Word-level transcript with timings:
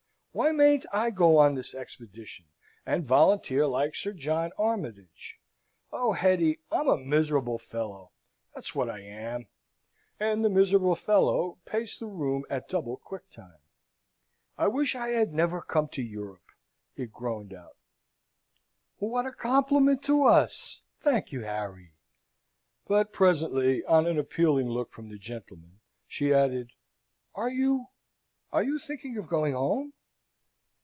Why 0.33 0.53
mayn't 0.53 0.85
I 0.93 1.09
go 1.09 1.39
on 1.39 1.55
this 1.55 1.75
expedition, 1.75 2.45
and 2.85 3.03
volunteer 3.05 3.67
like 3.67 3.93
Sir 3.95 4.13
John 4.13 4.51
Armytage? 4.57 5.41
Oh, 5.91 6.13
Hetty! 6.13 6.59
I'm 6.71 6.87
a 6.87 6.95
miserable 6.97 7.57
fellow 7.59 8.11
that's 8.55 8.73
what 8.73 8.89
I 8.89 9.01
am," 9.01 9.47
and 10.21 10.41
the 10.45 10.49
miserable 10.49 10.95
fellow 10.95 11.57
paced 11.65 11.99
the 11.99 12.05
room 12.05 12.45
at 12.49 12.69
double 12.69 12.95
quick 12.95 13.29
time. 13.31 13.59
"I 14.57 14.69
wish 14.69 14.95
I 14.95 15.09
had 15.09 15.33
never 15.33 15.61
come 15.61 15.89
to 15.89 16.01
Europe," 16.01 16.51
he 16.95 17.07
groaned 17.07 17.53
out. 17.53 17.75
"What 18.99 19.25
a 19.25 19.33
compliment 19.33 20.01
to 20.03 20.23
us! 20.23 20.83
Thank 21.01 21.33
you, 21.33 21.41
Harry!" 21.41 21.91
But 22.87 23.11
presently, 23.11 23.83
on 23.83 24.07
an 24.07 24.17
appealing 24.17 24.69
look 24.69 24.93
from 24.93 25.09
the 25.09 25.17
gentleman, 25.19 25.81
she 26.07 26.33
added, 26.33 26.71
"Are 27.35 27.49
you 27.49 27.87
are 28.53 28.63
you 28.63 28.79
thinking 28.79 29.17
of 29.17 29.27
going 29.27 29.53
home?" 29.55 29.91